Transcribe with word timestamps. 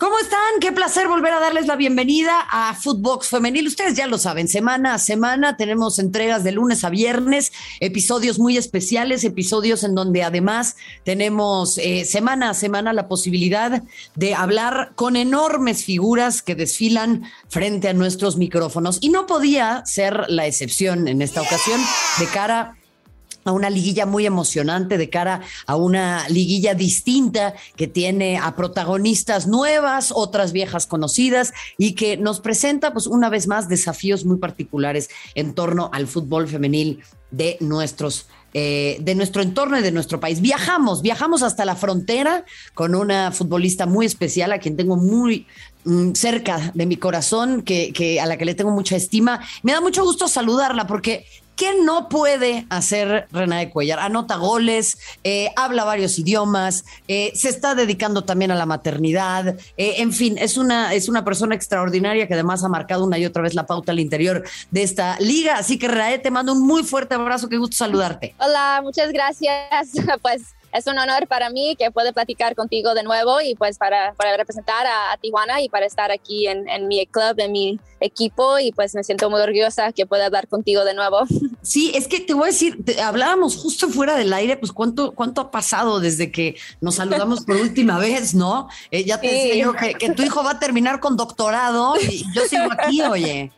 ¿Cómo 0.00 0.18
están? 0.18 0.60
Qué 0.62 0.72
placer 0.72 1.08
volver 1.08 1.34
a 1.34 1.40
darles 1.40 1.66
la 1.66 1.76
bienvenida 1.76 2.32
a 2.50 2.72
Footbox 2.72 3.28
Femenil. 3.28 3.66
Ustedes 3.66 3.96
ya 3.96 4.06
lo 4.06 4.16
saben, 4.16 4.48
semana 4.48 4.94
a 4.94 4.98
semana 4.98 5.58
tenemos 5.58 5.98
entregas 5.98 6.42
de 6.42 6.52
lunes 6.52 6.84
a 6.84 6.88
viernes, 6.88 7.52
episodios 7.80 8.38
muy 8.38 8.56
especiales, 8.56 9.24
episodios 9.24 9.84
en 9.84 9.94
donde 9.94 10.22
además 10.22 10.76
tenemos 11.04 11.76
eh, 11.76 12.06
semana 12.06 12.48
a 12.48 12.54
semana 12.54 12.94
la 12.94 13.08
posibilidad 13.08 13.82
de 14.14 14.34
hablar 14.34 14.92
con 14.94 15.16
enormes 15.16 15.84
figuras 15.84 16.40
que 16.40 16.54
desfilan 16.54 17.24
frente 17.50 17.88
a 17.88 17.92
nuestros 17.92 18.38
micrófonos. 18.38 18.96
Y 19.02 19.10
no 19.10 19.26
podía 19.26 19.84
ser 19.84 20.30
la 20.30 20.46
excepción 20.46 21.08
en 21.08 21.20
esta 21.20 21.42
ocasión 21.42 21.78
de 22.18 22.26
cara 22.28 22.79
a 23.50 23.52
una 23.52 23.68
liguilla 23.68 24.06
muy 24.06 24.26
emocionante 24.26 24.96
de 24.96 25.10
cara 25.10 25.42
a 25.66 25.76
una 25.76 26.28
liguilla 26.28 26.74
distinta 26.74 27.54
que 27.76 27.86
tiene 27.86 28.38
a 28.38 28.56
protagonistas 28.56 29.46
nuevas, 29.46 30.12
otras 30.14 30.52
viejas 30.52 30.86
conocidas 30.86 31.52
y 31.76 31.94
que 31.94 32.16
nos 32.16 32.40
presenta 32.40 32.92
pues 32.92 33.06
una 33.06 33.28
vez 33.28 33.46
más 33.46 33.68
desafíos 33.68 34.24
muy 34.24 34.38
particulares 34.38 35.10
en 35.34 35.54
torno 35.54 35.90
al 35.92 36.06
fútbol 36.06 36.48
femenil 36.48 37.00
de 37.30 37.56
nuestros 37.60 38.26
eh, 38.52 38.96
de 39.00 39.14
nuestro 39.14 39.42
entorno 39.42 39.78
y 39.78 39.82
de 39.82 39.92
nuestro 39.92 40.18
país. 40.18 40.40
Viajamos, 40.40 41.02
viajamos 41.02 41.44
hasta 41.44 41.64
la 41.64 41.76
frontera 41.76 42.44
con 42.74 42.96
una 42.96 43.30
futbolista 43.30 43.86
muy 43.86 44.06
especial 44.06 44.50
a 44.50 44.58
quien 44.58 44.76
tengo 44.76 44.96
muy 44.96 45.46
cerca 46.14 46.72
de 46.74 46.86
mi 46.86 46.96
corazón, 46.96 47.62
que, 47.62 47.92
que, 47.92 48.20
a 48.20 48.26
la 48.26 48.36
que 48.36 48.44
le 48.44 48.54
tengo 48.54 48.70
mucha 48.70 48.96
estima. 48.96 49.40
Me 49.62 49.72
da 49.72 49.80
mucho 49.80 50.04
gusto 50.04 50.28
saludarla 50.28 50.86
porque 50.86 51.26
¿Qué 51.60 51.74
no 51.84 52.08
puede 52.08 52.64
hacer 52.70 53.28
Renae 53.32 53.68
Cuellar? 53.68 53.98
Anota 53.98 54.36
goles, 54.36 54.96
eh, 55.24 55.50
habla 55.56 55.84
varios 55.84 56.18
idiomas, 56.18 56.86
eh, 57.06 57.32
se 57.34 57.50
está 57.50 57.74
dedicando 57.74 58.24
también 58.24 58.50
a 58.50 58.54
la 58.54 58.64
maternidad, 58.64 59.58
eh, 59.76 59.96
en 59.98 60.14
fin, 60.14 60.38
es 60.38 60.56
una, 60.56 60.94
es 60.94 61.10
una 61.10 61.22
persona 61.22 61.54
extraordinaria 61.54 62.26
que 62.26 62.32
además 62.32 62.64
ha 62.64 62.70
marcado 62.70 63.04
una 63.04 63.18
y 63.18 63.26
otra 63.26 63.42
vez 63.42 63.52
la 63.52 63.66
pauta 63.66 63.92
al 63.92 64.00
interior 64.00 64.42
de 64.70 64.82
esta 64.82 65.20
liga. 65.20 65.58
Así 65.58 65.78
que 65.78 65.86
Renae, 65.86 66.18
te 66.18 66.30
mando 66.30 66.54
un 66.54 66.66
muy 66.66 66.82
fuerte 66.82 67.14
abrazo, 67.14 67.50
qué 67.50 67.58
gusto 67.58 67.76
saludarte. 67.76 68.34
Hola, 68.38 68.80
muchas 68.82 69.12
gracias. 69.12 69.90
Pues 70.22 70.54
es 70.72 70.86
un 70.86 70.98
honor 70.98 71.26
para 71.26 71.50
mí 71.50 71.76
que 71.76 71.90
pueda 71.90 72.12
platicar 72.12 72.54
contigo 72.54 72.94
de 72.94 73.02
nuevo 73.02 73.40
y 73.40 73.54
pues 73.54 73.78
para, 73.78 74.14
para 74.14 74.36
representar 74.36 74.86
a, 74.86 75.16
Tijuana 75.20 75.60
y 75.60 75.68
para 75.68 75.86
estar 75.86 76.10
aquí 76.10 76.46
en, 76.46 76.68
en, 76.68 76.88
mi 76.88 77.04
club, 77.06 77.34
en 77.38 77.52
mi 77.52 77.80
equipo 78.00 78.58
y 78.58 78.72
pues 78.72 78.94
me 78.94 79.04
siento 79.04 79.28
muy 79.28 79.40
orgullosa 79.40 79.92
que 79.92 80.06
pueda 80.06 80.26
hablar 80.26 80.48
contigo 80.48 80.84
de 80.84 80.94
nuevo. 80.94 81.20
Sí, 81.62 81.92
es 81.94 82.08
que 82.08 82.20
te 82.20 82.34
voy 82.34 82.44
a 82.44 82.46
decir, 82.46 82.78
hablábamos 83.02 83.56
justo 83.56 83.88
fuera 83.88 84.16
del 84.16 84.32
aire, 84.32 84.56
pues 84.56 84.72
cuánto, 84.72 85.12
cuánto 85.12 85.40
ha 85.40 85.50
pasado 85.50 86.00
desde 86.00 86.30
que 86.32 86.56
nos 86.80 86.96
saludamos 86.96 87.44
por 87.44 87.56
última 87.56 87.98
vez, 87.98 88.34
¿no? 88.34 88.68
Eh, 88.90 89.04
ya 89.04 89.20
te 89.20 89.28
decía 89.28 89.54
yo 89.56 89.74
que, 89.74 89.94
que, 89.94 90.10
tu 90.10 90.22
hijo 90.22 90.42
va 90.42 90.52
a 90.52 90.58
terminar 90.58 91.00
con 91.00 91.16
doctorado 91.16 91.94
y 92.00 92.24
yo 92.34 92.42
sigo 92.46 92.68
aquí, 92.70 93.02
oye. 93.02 93.52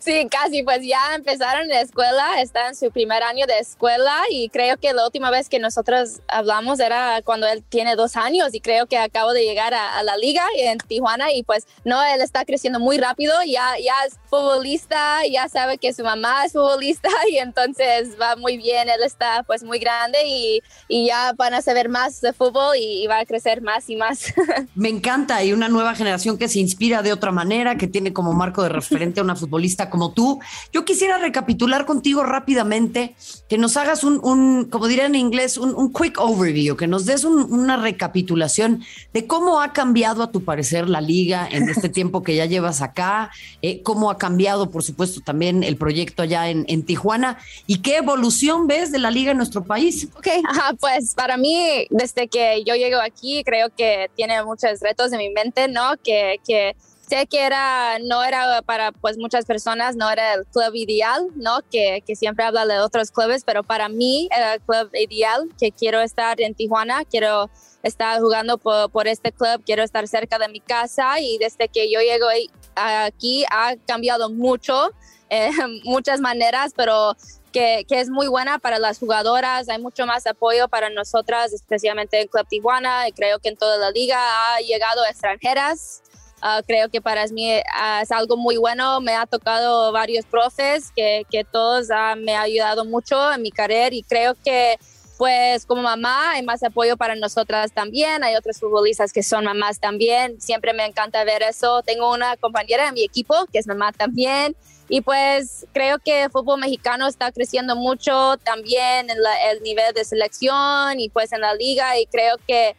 Sí, 0.00 0.26
casi, 0.30 0.62
pues 0.62 0.80
ya 0.82 1.14
empezaron 1.14 1.68
la 1.68 1.80
escuela, 1.80 2.40
está 2.40 2.68
en 2.68 2.76
su 2.76 2.90
primer 2.90 3.22
año 3.22 3.46
de 3.46 3.58
escuela 3.58 4.14
y 4.30 4.48
creo 4.48 4.76
que 4.76 4.92
la 4.92 5.06
última 5.06 5.30
vez 5.30 5.48
que 5.48 5.58
nosotros 5.58 6.20
hablamos 6.28 6.80
era 6.80 7.22
cuando 7.24 7.46
él 7.46 7.62
tiene 7.62 7.96
dos 7.96 8.16
años 8.16 8.54
y 8.54 8.60
creo 8.60 8.86
que 8.86 8.98
acabo 8.98 9.32
de 9.32 9.44
llegar 9.44 9.74
a, 9.74 10.02
la 10.02 10.16
liga 10.16 10.44
en 10.58 10.78
Tijuana 10.78 11.32
y 11.32 11.42
pues 11.42 11.66
no, 11.84 12.02
él 12.04 12.20
está 12.20 12.44
creciendo 12.44 12.78
muy 12.78 12.98
rápido, 12.98 13.34
ya, 13.46 13.74
ya 13.82 13.94
es 14.06 14.18
futbolista, 14.28 15.26
ya 15.30 15.48
sabe 15.48 15.78
que 15.78 15.92
su 15.92 16.04
mamá 16.04 16.44
es 16.44 16.52
futbolista 16.52 17.08
y 17.30 17.35
entonces 17.38 18.16
va 18.20 18.36
muy 18.36 18.56
bien, 18.56 18.88
él 18.88 19.02
está 19.04 19.42
pues 19.46 19.62
muy 19.62 19.78
grande 19.78 20.18
y, 20.26 20.62
y 20.88 21.06
ya 21.06 21.32
van 21.34 21.54
a 21.54 21.62
saber 21.62 21.88
más 21.88 22.20
de 22.20 22.32
fútbol 22.32 22.76
y, 22.76 23.04
y 23.04 23.06
va 23.06 23.20
a 23.20 23.24
crecer 23.24 23.62
más 23.62 23.88
y 23.88 23.96
más. 23.96 24.34
Me 24.74 24.88
encanta 24.88 25.42
y 25.44 25.52
una 25.52 25.68
nueva 25.68 25.94
generación 25.94 26.38
que 26.38 26.48
se 26.48 26.60
inspira 26.60 27.02
de 27.02 27.12
otra 27.12 27.32
manera, 27.32 27.76
que 27.76 27.86
tiene 27.86 28.12
como 28.12 28.32
marco 28.32 28.62
de 28.62 28.68
referente 28.68 29.20
a 29.20 29.22
una 29.22 29.36
futbolista 29.36 29.90
como 29.90 30.12
tú. 30.12 30.40
Yo 30.72 30.84
quisiera 30.84 31.18
recapitular 31.18 31.86
contigo 31.86 32.22
rápidamente, 32.22 33.14
que 33.48 33.58
nos 33.58 33.76
hagas 33.76 34.04
un, 34.04 34.66
como 34.70 34.88
diría 34.88 35.06
en 35.06 35.14
inglés, 35.14 35.56
un, 35.56 35.92
quick 35.92 36.18
overview, 36.18 36.76
que 36.76 36.86
nos 36.86 37.06
des 37.06 37.24
una 37.24 37.76
recapitulación 37.76 38.82
de 39.12 39.26
cómo 39.26 39.60
ha 39.60 39.72
cambiado 39.72 40.22
a 40.22 40.30
tu 40.30 40.44
parecer 40.44 40.88
la 40.88 41.00
liga 41.00 41.48
en 41.50 41.68
este 41.68 41.88
tiempo 41.88 42.22
que 42.22 42.36
ya 42.36 42.46
llevas 42.46 42.82
acá, 42.82 43.30
eh, 43.62 43.82
cómo 43.82 44.10
ha 44.10 44.18
cambiado, 44.18 44.70
por 44.70 44.82
supuesto, 44.82 45.20
también 45.20 45.62
el 45.62 45.76
proyecto 45.76 46.22
allá 46.22 46.48
en, 46.48 46.66
Tijuana 46.86 47.25
y 47.66 47.80
qué 47.82 47.96
evolución 47.96 48.66
ves 48.66 48.92
de 48.92 48.98
la 48.98 49.10
liga 49.10 49.32
en 49.32 49.38
nuestro 49.38 49.64
país. 49.64 50.08
Ok, 50.16 50.28
pues 50.80 51.14
para 51.14 51.36
mí, 51.36 51.86
desde 51.90 52.28
que 52.28 52.62
yo 52.64 52.74
llego 52.74 53.00
aquí, 53.00 53.42
creo 53.44 53.68
que 53.76 54.10
tiene 54.14 54.42
muchos 54.44 54.80
retos 54.80 55.12
en 55.12 55.18
mi 55.18 55.30
mente, 55.30 55.68
¿no? 55.68 55.96
Que, 56.02 56.40
que 56.46 56.76
sé 57.08 57.26
que 57.26 57.40
era, 57.44 57.98
no 58.00 58.24
era 58.24 58.62
para 58.62 58.92
pues 58.92 59.16
muchas 59.16 59.44
personas, 59.44 59.96
no 59.96 60.10
era 60.10 60.34
el 60.34 60.46
club 60.46 60.74
ideal, 60.74 61.28
¿no? 61.36 61.60
Que, 61.70 62.02
que, 62.06 62.16
siempre 62.16 62.44
habla 62.44 62.66
de 62.66 62.78
otros 62.80 63.10
clubes, 63.10 63.44
pero 63.44 63.62
para 63.62 63.88
mí 63.88 64.28
era 64.36 64.54
el 64.54 64.60
club 64.60 64.90
ideal, 64.94 65.48
que 65.58 65.70
quiero 65.70 66.00
estar 66.00 66.40
en 66.40 66.54
Tijuana, 66.54 67.04
quiero 67.04 67.48
estar 67.82 68.20
jugando 68.20 68.58
por, 68.58 68.90
por 68.90 69.06
este 69.06 69.32
club, 69.32 69.62
quiero 69.64 69.82
estar 69.82 70.06
cerca 70.08 70.38
de 70.38 70.48
mi 70.48 70.60
casa 70.60 71.20
y 71.20 71.38
desde 71.38 71.68
que 71.68 71.90
yo 71.90 72.00
llego 72.00 72.26
aquí 72.74 73.44
ha 73.50 73.76
cambiado 73.86 74.28
mucho, 74.30 74.90
eh, 75.30 75.50
muchas 75.84 76.20
maneras, 76.20 76.72
pero 76.76 77.16
que, 77.52 77.84
que, 77.88 78.00
es 78.00 78.10
muy 78.10 78.28
buena 78.28 78.58
para 78.58 78.78
las 78.78 78.98
jugadoras. 78.98 79.68
Hay 79.68 79.80
mucho 79.80 80.06
más 80.06 80.26
apoyo 80.26 80.68
para 80.68 80.90
nosotras, 80.90 81.52
especialmente 81.52 82.20
en 82.20 82.28
Club 82.28 82.46
Tijuana. 82.48 83.08
Y 83.08 83.12
creo 83.12 83.38
que 83.38 83.48
en 83.48 83.56
toda 83.56 83.78
la 83.78 83.90
liga 83.90 84.18
ha 84.18 84.60
llegado 84.60 85.04
extranjeras 85.06 86.02
Ah, 86.42 86.62
creo 86.66 86.90
que 86.90 87.00
para 87.00 87.26
mí 87.28 87.50
ah, 87.74 88.00
es 88.02 88.12
algo 88.12 88.36
muy 88.36 88.56
bueno. 88.56 89.00
Me 89.00 89.14
ha 89.14 89.26
tocado 89.26 89.90
varios 89.92 90.26
profes 90.26 90.92
que, 90.94 91.22
que 91.30 91.44
todos 91.44 91.88
ah, 91.90 92.14
me 92.16 92.34
han 92.34 92.42
ayudado 92.42 92.84
mucho 92.84 93.32
en 93.32 93.42
mi 93.42 93.50
carrera 93.50 93.94
y 93.94 94.02
creo 94.02 94.34
que 94.44 94.78
pues 95.18 95.64
como 95.64 95.80
mamá 95.80 96.32
hay 96.32 96.42
más 96.42 96.62
apoyo 96.62 96.96
para 96.98 97.16
nosotras 97.16 97.72
también. 97.72 98.22
Hay 98.22 98.36
otros 98.36 98.60
futbolistas 98.60 99.12
que 99.12 99.22
son 99.22 99.44
mamás 99.44 99.80
también. 99.80 100.40
Siempre 100.40 100.74
me 100.74 100.84
encanta 100.84 101.24
ver 101.24 101.42
eso. 101.42 101.82
Tengo 101.82 102.12
una 102.12 102.36
compañera 102.36 102.88
en 102.88 102.94
mi 102.94 103.04
equipo 103.04 103.34
que 103.50 103.58
es 103.58 103.66
mamá 103.66 103.92
también. 103.92 104.54
Y 104.88 105.00
pues 105.00 105.66
creo 105.72 105.98
que 105.98 106.24
el 106.24 106.30
fútbol 106.30 106.60
mexicano 106.60 107.06
está 107.08 107.32
creciendo 107.32 107.74
mucho 107.74 108.36
también 108.44 109.10
en 109.10 109.18
el 109.50 109.62
nivel 109.62 109.92
de 109.94 110.04
selección 110.04 111.00
y 111.00 111.08
pues 111.08 111.32
en 111.32 111.40
la 111.40 111.54
liga. 111.54 111.98
Y 111.98 112.06
creo 112.06 112.36
que 112.46 112.76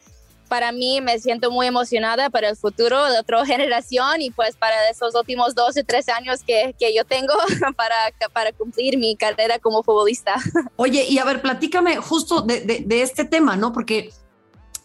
para 0.47 0.72
mí 0.72 1.01
me 1.01 1.19
siento 1.19 1.51
muy 1.51 1.68
emocionada 1.68 2.29
para 2.29 2.50
el 2.50 2.56
futuro 2.56 3.06
de 3.12 3.19
otra 3.19 3.45
generación 3.45 4.22
y 4.22 4.31
pues 4.31 4.56
para 4.56 4.90
esos 4.90 5.13
últimos 5.16 5.56
12, 5.56 5.84
13 5.84 6.12
años 6.12 6.41
que, 6.45 6.75
que 6.79 6.94
yo 6.95 7.06
tengo 7.06 7.34
para, 7.75 7.95
para 8.34 8.51
cumplir 8.53 8.97
mi 8.97 9.16
carrera 9.16 9.59
como 9.59 9.84
futbolista. 9.84 10.35
Oye, 10.75 11.06
y 11.07 11.18
a 11.19 11.25
ver, 11.25 11.41
platícame 11.41 11.97
justo 11.97 12.41
de, 12.41 12.62
de, 12.62 13.01
este 13.01 13.25
tema, 13.25 13.56
¿no? 13.56 13.72
Porque, 13.72 14.12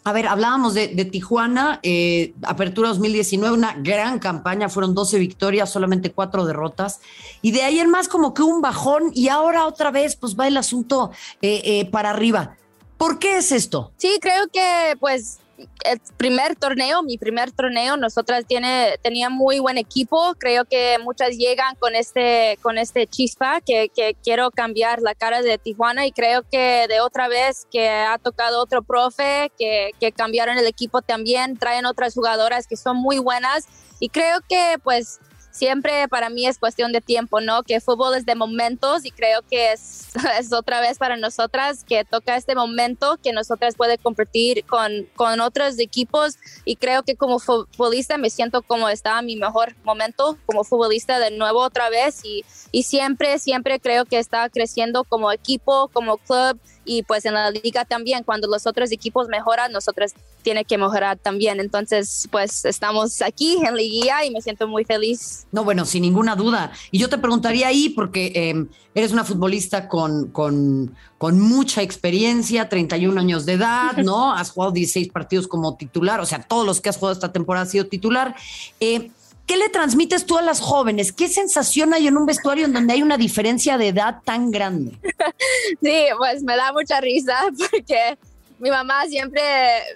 a 0.04 0.12
ver, 0.12 0.26
hablábamos 0.26 0.74
de, 0.74 0.88
de 0.88 1.04
Tijuana, 1.04 1.78
eh, 1.82 2.34
Apertura 2.42 2.88
2019, 2.88 3.54
una 3.54 3.74
gran 3.74 4.18
campaña, 4.18 4.68
fueron 4.68 4.94
12 4.94 5.18
victorias, 5.18 5.70
solamente 5.70 6.10
4 6.10 6.44
derrotas, 6.44 7.00
y 7.40 7.52
de 7.52 7.62
ahí 7.62 7.78
en 7.78 7.90
más 7.90 8.08
como 8.08 8.34
que 8.34 8.42
un 8.42 8.60
bajón 8.60 9.12
y 9.14 9.28
ahora 9.28 9.66
otra 9.66 9.90
vez 9.90 10.16
pues 10.16 10.38
va 10.38 10.48
el 10.48 10.56
asunto 10.56 11.12
eh, 11.40 11.62
eh, 11.64 11.90
para 11.90 12.10
arriba. 12.10 12.56
¿Por 12.96 13.18
qué 13.18 13.38
es 13.38 13.52
esto? 13.52 13.92
Sí, 13.96 14.18
creo 14.20 14.48
que 14.52 14.96
pues 14.98 15.38
el 15.84 16.00
primer 16.16 16.56
torneo, 16.56 17.02
mi 17.02 17.18
primer 17.18 17.52
torneo, 17.52 17.96
nosotras 17.96 18.44
tiene, 18.46 18.98
tenía 19.02 19.30
muy 19.30 19.58
buen 19.58 19.78
equipo. 19.78 20.34
Creo 20.38 20.64
que 20.64 20.98
muchas 21.02 21.36
llegan 21.36 21.74
con 21.76 21.94
este, 21.94 22.58
con 22.62 22.78
este 22.78 23.06
chispa 23.06 23.60
que, 23.60 23.90
quiero 24.22 24.50
cambiar 24.50 25.00
la 25.00 25.14
cara 25.14 25.42
de 25.42 25.58
Tijuana 25.58 26.06
y 26.06 26.12
creo 26.12 26.42
que 26.50 26.86
de 26.88 27.00
otra 27.00 27.28
vez 27.28 27.66
que 27.70 27.88
ha 27.88 28.18
tocado 28.18 28.60
otro 28.60 28.82
profe, 28.82 29.50
que 29.58 30.12
cambiaron 30.16 30.58
el 30.58 30.66
equipo 30.66 31.02
también, 31.02 31.56
traen 31.56 31.86
otras 31.86 32.14
jugadoras 32.14 32.66
que 32.66 32.76
son 32.76 32.96
muy 32.96 33.18
buenas 33.18 33.66
y 34.00 34.08
creo 34.08 34.40
que 34.48 34.76
pues 34.82 35.20
siempre 35.52 36.08
para 36.08 36.30
mí 36.30 36.46
es 36.46 36.58
cuestión 36.58 36.90
de 36.90 37.00
tiempo, 37.00 37.40
¿no? 37.40 37.62
Que 37.62 37.80
fútbol 37.80 38.16
es 38.16 38.26
de 38.26 38.34
momentos 38.34 39.04
y 39.04 39.10
creo 39.10 39.42
que 39.42 39.72
es, 39.72 40.08
es 40.38 40.52
otra 40.52 40.80
vez 40.80 40.98
para 40.98 41.16
nosotras 41.16 41.84
que 41.84 42.04
toca 42.04 42.36
este 42.36 42.56
momento 42.56 43.18
que 43.22 43.32
nosotras 43.32 43.76
puede 43.76 43.98
competir 43.98 44.64
con, 44.64 45.06
con 45.14 45.40
otros 45.40 45.78
equipos 45.78 46.36
y 46.64 46.76
creo 46.76 47.02
que 47.04 47.14
como 47.14 47.38
futbolista 47.38 48.18
me 48.18 48.30
siento 48.30 48.62
como 48.62 48.88
estaba 48.88 49.22
mi 49.22 49.36
mejor 49.36 49.76
momento 49.84 50.38
como 50.46 50.64
futbolista 50.64 51.18
de 51.18 51.30
nuevo 51.30 51.60
otra 51.60 51.90
vez 51.90 52.24
y, 52.24 52.44
y 52.72 52.82
siempre, 52.84 53.38
siempre 53.38 53.78
creo 53.78 54.04
que 54.06 54.18
está 54.18 54.48
creciendo 54.48 55.04
como 55.04 55.30
equipo, 55.30 55.88
como 55.92 56.16
club 56.16 56.58
y 56.84 57.02
pues 57.02 57.24
en 57.24 57.34
la 57.34 57.50
liga 57.50 57.84
también 57.84 58.24
cuando 58.24 58.48
los 58.48 58.66
otros 58.66 58.90
equipos 58.90 59.28
mejoran, 59.28 59.70
nosotros 59.70 60.14
tiene 60.42 60.64
que 60.64 60.76
mejorar 60.76 61.18
también. 61.18 61.60
Entonces, 61.60 62.28
pues 62.30 62.64
estamos 62.64 63.22
aquí 63.22 63.58
en 63.64 63.74
Liguilla 63.74 64.24
y 64.24 64.30
me 64.30 64.40
siento 64.40 64.68
muy 64.68 64.84
feliz 64.84 65.46
No, 65.52 65.64
bueno, 65.64 65.84
sin 65.84 66.02
ninguna 66.02 66.36
duda. 66.36 66.72
Y 66.90 66.98
yo 66.98 67.08
te 67.08 67.18
preguntaría 67.18 67.68
ahí, 67.68 67.88
porque 67.88 68.32
em, 68.34 68.68
eres 68.94 69.12
una 69.12 69.24
futbolista 69.24 69.88
con, 69.88 70.30
con, 70.30 70.94
con, 71.18 71.40
mucha 71.40 71.82
experiencia, 71.82 72.68
31 72.68 73.18
años 73.18 73.46
de 73.46 73.54
edad, 73.54 73.96
¿no? 73.98 74.32
Has 74.36 74.50
jugado 74.50 74.72
16 74.72 75.08
partidos 75.08 75.48
como 75.48 75.76
titular, 75.76 76.20
o 76.20 76.26
sea, 76.26 76.42
todos 76.42 76.66
los 76.66 76.80
que 76.80 76.88
has 76.88 76.96
jugado 76.96 77.14
esta 77.14 77.32
temporada 77.32 77.64
has 77.64 77.70
sido 77.70 77.86
titular. 77.86 78.34
Eh, 78.80 79.10
¿Qué 79.46 79.56
le 79.56 79.68
transmites 79.68 80.24
tú 80.24 80.38
a 80.38 80.42
las 80.42 80.60
jóvenes? 80.60 81.12
¿Qué 81.12 81.28
sensación 81.28 81.94
hay 81.94 82.06
en 82.06 82.16
un 82.16 82.26
vestuario 82.26 82.64
en 82.64 82.72
donde 82.72 82.94
hay 82.94 83.02
una 83.02 83.18
diferencia 83.18 83.76
de 83.76 83.88
edad 83.88 84.18
tan 84.24 84.50
grande? 84.50 84.98
Sí, 85.82 86.04
pues 86.16 86.42
me 86.42 86.56
da 86.56 86.72
mucha 86.72 87.00
risa 87.00 87.34
porque 87.70 88.16
mi 88.62 88.70
mamá 88.70 89.06
siempre, 89.08 89.42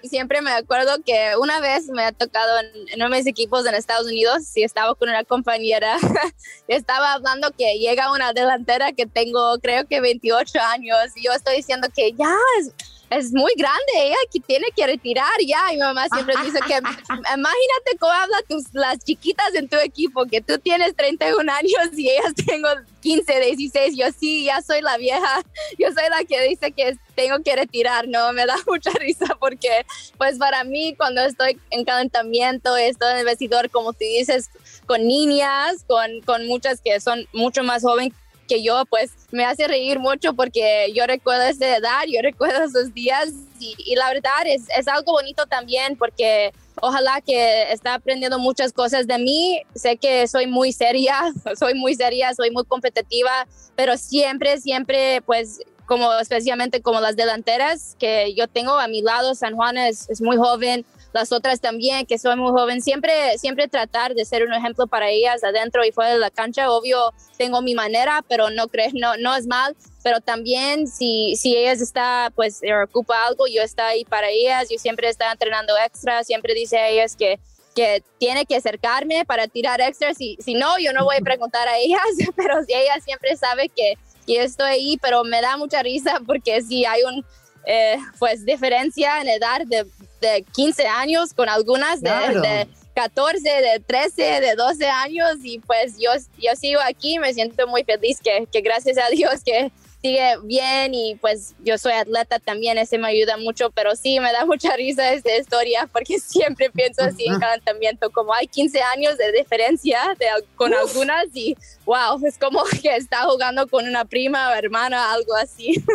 siempre 0.03 0.43
me 0.43 0.51
acuerdo 0.51 0.97
que 1.07 1.37
una 1.41 1.61
vez 1.61 1.89
me 1.89 2.03
ha 2.03 2.11
tocado 2.11 2.59
en, 2.59 3.01
uno 3.01 3.15
de 3.15 3.31
equipos 3.31 3.65
en 3.65 3.77
Estados 3.77 4.09
Unidos 4.09 4.57
y 4.57 4.65
estaba 4.65 4.93
con 4.97 5.09
una 5.09 5.23
compañera, 5.23 5.97
estaba 6.67 7.13
hablando 7.13 7.53
que 7.57 7.79
llega 7.79 8.11
una 8.11 8.33
delantera 8.33 8.91
que 8.91 9.07
tengo 9.07 9.57
creo 9.63 9.87
que 9.87 10.01
28 10.01 10.59
años 10.61 10.99
y 11.15 11.23
yo 11.23 11.33
estoy 11.33 11.59
diciendo 11.59 11.87
que 11.95 12.11
ya 12.11 12.35
es 12.59 12.73
es 13.11 13.33
muy 13.33 13.53
grande, 13.57 13.93
ella 13.97 14.17
que 14.33 14.41
tiene 14.41 14.67
que 14.75 14.87
retirar 14.87 15.39
ya. 15.47 15.67
Mi 15.71 15.79
mamá 15.79 16.07
siempre 16.13 16.35
dice 16.45 16.59
que 16.67 16.75
imagínate 16.75 17.99
cómo 17.99 18.13
hablan 18.13 18.43
las 18.73 18.99
chiquitas 19.05 19.55
en 19.55 19.69
tu 19.69 19.77
equipo, 19.77 20.27
que 20.27 20.41
tú 20.41 20.59
tienes 20.59 20.95
31 20.97 21.51
años 21.53 21.97
y 21.97 22.11
ellas 22.11 22.35
tengo 22.47 22.69
15, 23.01 23.41
16. 23.41 23.97
Yo 23.97 24.07
sí, 24.19 24.45
ya 24.45 24.61
soy 24.61 24.81
la 24.81 24.97
vieja. 24.97 25.43
Yo 25.79 25.89
soy 25.93 26.09
la 26.11 26.25
que 26.25 26.49
dice 26.49 26.73
que 26.73 26.97
tengo 27.15 27.43
que 27.45 27.55
retirar, 27.55 28.09
¿no? 28.09 28.33
Me 28.33 28.45
da 28.47 28.57
mucha 28.67 28.91
risa 28.91 29.37
porque, 29.39 29.87
pues 30.19 30.39
para 30.39 30.65
mí, 30.65 30.95
cuando 30.97 31.21
estoy 31.23 31.59
en 31.71 31.85
calentamiento, 31.85 32.77
estoy 32.77 33.13
en 33.13 33.19
el 33.19 33.25
vestidor, 33.25 33.71
como 33.71 33.93
tú 33.93 34.01
dices, 34.01 34.51
con 34.87 35.07
niñas, 35.07 35.85
con, 35.87 36.21
con 36.23 36.47
muchas 36.47 36.81
que 36.81 37.01
son 37.01 37.27
mucho 37.33 37.63
más 37.63 37.83
jóvenes 37.83 38.13
que 38.47 38.63
yo, 38.63 38.85
pues 38.89 39.13
me 39.31 39.45
hace 39.45 39.69
reír 39.69 39.99
mucho 39.99 40.35
porque 40.35 40.93
yo 40.95 41.07
recuerdo 41.07 41.45
esa 41.45 41.77
edad, 41.77 42.03
yo 42.09 42.21
recuerdo 42.23 42.65
esos 42.65 42.95
días 42.95 43.33
y, 43.59 43.95
la 43.95 44.09
verdad 44.09 44.47
es, 44.47 44.65
es, 44.77 44.87
algo 44.89 45.13
bonito 45.13 45.47
también 45.47 45.97
porque 45.97 46.53
ojalá 46.81 47.21
que 47.21 47.73
está 47.73 47.95
aprendiendo 47.95 48.39
muchas 48.39 48.73
cosas 48.73 49.07
de 49.07 49.19
mí. 49.19 49.63
Sé 49.75 49.97
que 49.97 50.27
soy 50.29 50.47
muy 50.47 50.73
seria, 50.73 51.33
soy 51.59 51.75
muy 51.75 51.95
seria, 51.95 52.35
soy 52.35 52.51
muy 52.51 52.65
competitiva, 52.65 53.47
pero 53.75 53.97
siempre, 53.97 54.61
siempre, 54.61 55.23
pues 55.23 55.61
como 55.87 56.13
especialmente 56.15 56.83
como 56.83 57.01
las 57.01 57.17
delanteras 57.17 57.97
que 57.99 58.35
yo 58.35 58.49
tengo 58.49 58.79
a 58.79 58.89
mi 58.89 59.03
lado, 59.03 59.35
San 59.35 59.55
Juan 59.55 59.79
es, 59.79 60.11
es 60.11 60.21
muy 60.21 60.37
joven, 60.37 60.85
las 61.17 61.33
otras 61.33 61.61
también, 61.61 62.05
que 62.05 62.19
soy 62.19 62.37
muy 62.37 62.51
joven, 62.51 62.83
siempre, 62.83 63.39
siempre 63.39 63.69
tratar 63.69 64.15
de 64.15 64.25
ser 64.27 64.45
un 64.45 64.53
ejemplo 64.53 64.87
para 64.87 65.09
ellas 65.09 65.43
adentro 65.43 65.83
y 65.83 65.91
fuera 65.91 66.13
de 66.13 66.19
la 66.19 66.31
cancha. 66.31 66.71
Obvio, 66.71 67.13
tengo 67.39 67.63
mi 67.63 67.75
manera, 67.75 68.23
pero 68.29 68.51
no 68.51 68.69
crees, 68.69 68.93
no, 68.93 69.17
no 69.17 69.35
es 69.35 69.47
mal. 69.47 69.75
Pero 70.05 70.21
también 70.21 70.87
si, 70.87 71.35
si 71.37 71.57
ellas 71.57 71.81
está, 71.81 72.31
pues, 72.35 72.61
ocupa 72.85 73.27
algo, 73.27 73.47
yo 73.47 73.63
estoy 73.63 73.85
ahí 73.85 74.05
para 74.05 74.29
ellas. 74.29 74.69
Yo 74.71 74.79
siempre 74.79 75.09
estoy 75.09 75.27
entrenando 75.33 75.73
extra, 75.85 76.23
siempre 76.23 76.53
dice 76.55 76.77
a 76.79 76.89
ellas 76.89 77.17
que 77.17 77.41
que 77.75 78.03
tiene 78.19 78.47
que 78.47 78.57
acercarme 78.57 79.27
para 79.27 79.49
tirar 79.49 79.83
extra. 79.83 80.15
Si, 80.15 80.39
si 80.41 80.55
no, 80.55 80.79
yo 80.79 80.95
no 80.95 81.05
voy 81.05 81.17
a 81.17 81.21
preguntar 81.21 81.69
a 81.69 81.77
ellas, 81.77 82.01
pero 82.37 82.61
ella 82.67 82.99
siempre 83.05 83.37
sabe 83.37 83.69
que, 83.69 83.99
que 84.27 84.43
estoy 84.43 84.71
ahí, 84.71 84.99
pero 85.03 85.25
me 85.25 85.43
da 85.43 85.59
mucha 85.59 85.83
risa 85.83 86.21
porque 86.27 86.63
si 86.63 86.87
hay 86.87 87.03
un, 87.03 87.23
eh, 87.67 87.99
pues, 88.19 88.45
diferencia 88.45 89.21
en 89.21 89.29
edad 89.29 89.61
de 89.67 89.85
de 90.21 90.45
15 90.55 90.87
años, 90.87 91.35
con 91.35 91.49
algunas 91.49 92.01
de, 92.01 92.69
14, 92.95 93.43
de 93.43 93.81
13, 93.87 94.41
de 94.41 94.55
12 94.55 94.87
años 94.87 95.37
y 95.43 95.59
pues 95.59 95.97
yo, 95.99 96.11
yo 96.39 96.57
sigo 96.57 96.81
aquí, 96.81 97.19
me 97.19 97.35
siento 97.35 97.67
muy 97.67 97.85
feliz 97.85 98.21
que, 98.23 98.47
que 98.51 98.61
gracias 98.63 98.97
a 98.99 99.11
Dios 99.11 99.43
que 99.45 99.71
sigue 100.01 100.37
bien 100.45 100.95
y 100.95 101.17
pues 101.17 101.55
yo 101.65 101.79
soy 101.79 101.93
atleta 101.93 102.39
también, 102.39 102.79
ese 102.79 102.99
me 102.99 103.09
ayuda 103.09 103.37
mucho, 103.37 103.71
pero 103.71 103.97
sí 103.97 104.21
me 104.21 104.33
da 104.33 104.45
mucha 104.47 104.77
risa 104.77 105.13
esta 105.13 105.37
historia 105.37 105.89
porque 105.93 106.19
siempre 106.21 106.71
pienso 106.71 107.03
así 107.03 107.27
en 107.27 107.39
calentamiento, 107.39 108.11
como 108.11 108.33
hay 108.33 108.47
15 108.47 108.81
años 108.83 109.19
de 109.19 109.33
diferencia 109.33 110.01
de, 110.19 110.27
con 110.55 110.75
algunas 110.75 111.27
y 111.35 111.57
wow, 111.85 112.25
es 112.25 112.39
como 112.39 112.63
que 112.83 112.97
está 112.97 113.25
jugando 113.25 113.67
con 113.67 113.87
una 113.87 114.05
prima 114.05 114.51
o 114.51 114.55
hermana, 114.55 115.13
algo 115.13 115.35
así. 115.35 115.85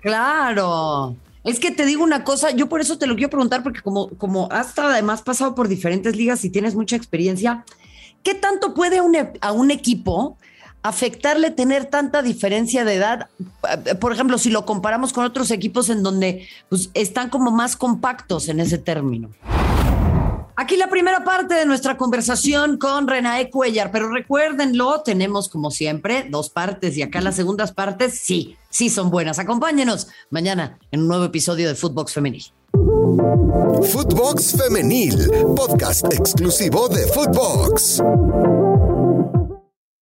Claro. 0.00 1.16
Es 1.44 1.58
que 1.58 1.72
te 1.72 1.86
digo 1.86 2.04
una 2.04 2.24
cosa, 2.24 2.50
yo 2.50 2.68
por 2.68 2.80
eso 2.80 2.98
te 2.98 3.06
lo 3.06 3.14
quiero 3.14 3.30
preguntar, 3.30 3.62
porque 3.62 3.80
como, 3.80 4.10
como 4.10 4.48
has 4.52 4.78
además 4.78 5.22
pasado 5.22 5.54
por 5.54 5.68
diferentes 5.68 6.16
ligas 6.16 6.44
y 6.44 6.50
tienes 6.50 6.74
mucha 6.74 6.94
experiencia, 6.94 7.64
¿qué 8.22 8.34
tanto 8.34 8.74
puede 8.74 9.00
a 9.40 9.52
un 9.52 9.70
equipo 9.70 10.36
afectarle 10.82 11.50
tener 11.50 11.86
tanta 11.86 12.22
diferencia 12.22 12.84
de 12.84 12.94
edad? 12.94 13.28
Por 14.00 14.12
ejemplo, 14.12 14.38
si 14.38 14.50
lo 14.50 14.64
comparamos 14.64 15.12
con 15.12 15.24
otros 15.24 15.50
equipos 15.50 15.88
en 15.90 16.02
donde 16.02 16.46
pues, 16.68 16.90
están 16.94 17.28
como 17.28 17.50
más 17.50 17.76
compactos 17.76 18.48
en 18.48 18.60
ese 18.60 18.78
término. 18.78 19.30
Aquí 20.54 20.76
la 20.76 20.90
primera 20.90 21.24
parte 21.24 21.54
de 21.54 21.64
nuestra 21.64 21.96
conversación 21.96 22.76
con 22.76 23.08
Renae 23.08 23.50
Cuellar, 23.50 23.90
pero 23.90 24.10
recuérdenlo, 24.10 25.02
tenemos 25.02 25.48
como 25.48 25.70
siempre 25.70 26.26
dos 26.30 26.50
partes 26.50 26.96
y 26.96 27.02
acá 27.02 27.20
las 27.22 27.36
segundas 27.36 27.72
partes 27.72 28.18
sí, 28.20 28.56
sí 28.68 28.90
son 28.90 29.10
buenas. 29.10 29.38
Acompáñenos 29.38 30.08
mañana 30.30 30.78
en 30.90 31.00
un 31.00 31.08
nuevo 31.08 31.24
episodio 31.24 31.68
de 31.68 31.74
Footbox 31.74 32.12
Femenil. 32.12 32.44
Footbox 32.72 34.56
Femenil, 34.58 35.30
podcast 35.56 36.12
exclusivo 36.12 36.88
de 36.88 37.06
Footbox. 37.06 38.02